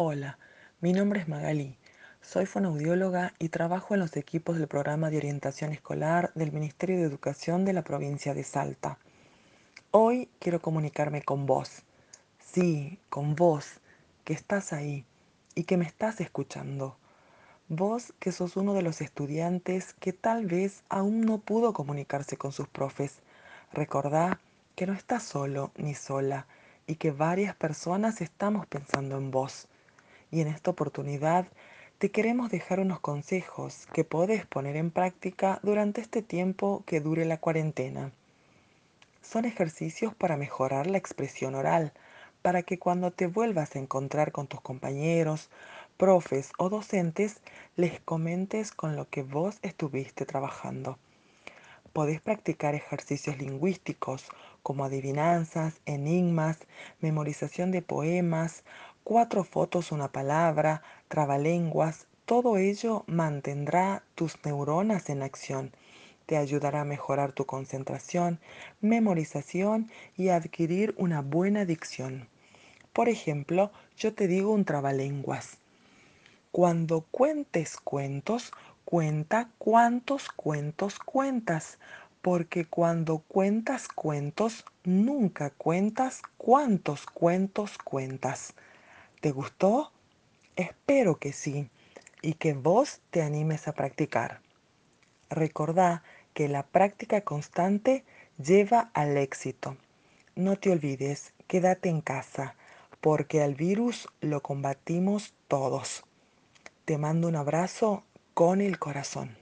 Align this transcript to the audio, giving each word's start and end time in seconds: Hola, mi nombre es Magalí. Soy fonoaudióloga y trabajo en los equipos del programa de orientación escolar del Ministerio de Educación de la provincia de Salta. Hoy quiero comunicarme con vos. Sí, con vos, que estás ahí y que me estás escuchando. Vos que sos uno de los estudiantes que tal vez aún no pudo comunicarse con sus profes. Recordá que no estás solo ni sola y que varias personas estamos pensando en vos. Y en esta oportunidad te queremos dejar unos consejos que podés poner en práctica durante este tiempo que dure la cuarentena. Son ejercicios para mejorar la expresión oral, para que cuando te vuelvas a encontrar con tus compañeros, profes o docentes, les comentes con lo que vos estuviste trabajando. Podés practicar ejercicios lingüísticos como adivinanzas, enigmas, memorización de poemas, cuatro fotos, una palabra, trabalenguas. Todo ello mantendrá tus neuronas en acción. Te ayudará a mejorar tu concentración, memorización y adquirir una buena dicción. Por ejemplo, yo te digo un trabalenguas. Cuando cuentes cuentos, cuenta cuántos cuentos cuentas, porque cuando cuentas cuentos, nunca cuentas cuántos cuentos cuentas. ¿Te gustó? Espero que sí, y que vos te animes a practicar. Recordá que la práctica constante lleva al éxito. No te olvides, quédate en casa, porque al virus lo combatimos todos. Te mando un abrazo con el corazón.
Hola, 0.00 0.38
mi 0.80 0.92
nombre 0.92 1.18
es 1.18 1.26
Magalí. 1.26 1.76
Soy 2.22 2.46
fonoaudióloga 2.46 3.34
y 3.40 3.48
trabajo 3.48 3.94
en 3.94 4.00
los 4.00 4.16
equipos 4.16 4.56
del 4.56 4.68
programa 4.68 5.10
de 5.10 5.16
orientación 5.16 5.72
escolar 5.72 6.30
del 6.36 6.52
Ministerio 6.52 6.98
de 6.98 7.02
Educación 7.02 7.64
de 7.64 7.72
la 7.72 7.82
provincia 7.82 8.32
de 8.32 8.44
Salta. 8.44 9.00
Hoy 9.90 10.28
quiero 10.38 10.62
comunicarme 10.62 11.22
con 11.22 11.46
vos. 11.46 11.82
Sí, 12.38 13.00
con 13.08 13.34
vos, 13.34 13.80
que 14.22 14.34
estás 14.34 14.72
ahí 14.72 15.04
y 15.56 15.64
que 15.64 15.76
me 15.76 15.84
estás 15.84 16.20
escuchando. 16.20 16.96
Vos 17.66 18.14
que 18.20 18.30
sos 18.30 18.56
uno 18.56 18.74
de 18.74 18.82
los 18.82 19.00
estudiantes 19.00 19.94
que 19.94 20.12
tal 20.12 20.46
vez 20.46 20.84
aún 20.88 21.22
no 21.22 21.38
pudo 21.38 21.72
comunicarse 21.72 22.36
con 22.36 22.52
sus 22.52 22.68
profes. 22.68 23.18
Recordá 23.72 24.38
que 24.76 24.86
no 24.86 24.92
estás 24.92 25.24
solo 25.24 25.72
ni 25.76 25.96
sola 25.96 26.46
y 26.86 26.94
que 26.94 27.10
varias 27.10 27.56
personas 27.56 28.20
estamos 28.20 28.64
pensando 28.68 29.18
en 29.18 29.32
vos. 29.32 29.66
Y 30.30 30.40
en 30.40 30.48
esta 30.48 30.70
oportunidad 30.70 31.46
te 31.98 32.10
queremos 32.10 32.50
dejar 32.50 32.80
unos 32.80 33.00
consejos 33.00 33.86
que 33.92 34.04
podés 34.04 34.46
poner 34.46 34.76
en 34.76 34.90
práctica 34.90 35.58
durante 35.62 36.00
este 36.00 36.22
tiempo 36.22 36.84
que 36.86 37.00
dure 37.00 37.24
la 37.24 37.38
cuarentena. 37.38 38.12
Son 39.22 39.44
ejercicios 39.44 40.14
para 40.14 40.36
mejorar 40.36 40.86
la 40.86 40.98
expresión 40.98 41.54
oral, 41.54 41.92
para 42.40 42.62
que 42.62 42.78
cuando 42.78 43.10
te 43.10 43.26
vuelvas 43.26 43.74
a 43.74 43.78
encontrar 43.78 44.32
con 44.32 44.46
tus 44.46 44.60
compañeros, 44.60 45.50
profes 45.96 46.52
o 46.56 46.68
docentes, 46.68 47.40
les 47.76 48.00
comentes 48.00 48.70
con 48.70 48.94
lo 48.94 49.08
que 49.08 49.22
vos 49.22 49.58
estuviste 49.62 50.24
trabajando. 50.24 50.98
Podés 51.92 52.20
practicar 52.20 52.76
ejercicios 52.76 53.38
lingüísticos 53.38 54.24
como 54.62 54.84
adivinanzas, 54.84 55.80
enigmas, 55.84 56.58
memorización 57.00 57.72
de 57.72 57.82
poemas, 57.82 58.62
cuatro 59.08 59.42
fotos, 59.42 59.90
una 59.90 60.12
palabra, 60.12 60.82
trabalenguas. 61.08 62.06
Todo 62.26 62.58
ello 62.58 63.04
mantendrá 63.06 64.02
tus 64.14 64.36
neuronas 64.44 65.08
en 65.08 65.22
acción. 65.22 65.72
Te 66.26 66.36
ayudará 66.36 66.82
a 66.82 66.84
mejorar 66.84 67.32
tu 67.32 67.46
concentración, 67.46 68.38
memorización 68.82 69.90
y 70.14 70.28
adquirir 70.28 70.94
una 70.98 71.22
buena 71.22 71.64
dicción. 71.64 72.28
Por 72.92 73.08
ejemplo, 73.08 73.72
yo 73.96 74.12
te 74.12 74.28
digo 74.28 74.52
un 74.52 74.66
trabalenguas. 74.66 75.56
Cuando 76.52 77.00
cuentes 77.10 77.78
cuentos, 77.78 78.52
cuenta 78.84 79.48
cuántos 79.56 80.28
cuentos 80.28 80.98
cuentas, 80.98 81.78
porque 82.20 82.66
cuando 82.66 83.20
cuentas 83.20 83.88
cuentos, 83.88 84.66
nunca 84.84 85.48
cuentas 85.48 86.20
cuántos 86.36 87.06
cuentos 87.06 87.78
cuentas. 87.78 88.52
¿Te 89.20 89.32
gustó? 89.32 89.92
Espero 90.54 91.18
que 91.18 91.32
sí, 91.32 91.70
y 92.22 92.34
que 92.34 92.52
vos 92.52 93.00
te 93.10 93.22
animes 93.22 93.66
a 93.66 93.72
practicar. 93.72 94.40
Recordá 95.28 96.04
que 96.34 96.46
la 96.48 96.64
práctica 96.64 97.22
constante 97.22 98.04
lleva 98.38 98.90
al 98.94 99.16
éxito. 99.16 99.76
No 100.36 100.56
te 100.56 100.70
olvides, 100.70 101.34
quédate 101.48 101.88
en 101.88 102.00
casa, 102.00 102.54
porque 103.00 103.42
al 103.42 103.56
virus 103.56 104.08
lo 104.20 104.40
combatimos 104.40 105.34
todos. 105.48 106.04
Te 106.84 106.96
mando 106.96 107.26
un 107.26 107.34
abrazo 107.34 108.04
con 108.34 108.60
el 108.60 108.78
corazón. 108.78 109.36